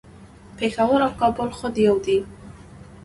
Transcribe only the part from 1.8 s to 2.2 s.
یو دي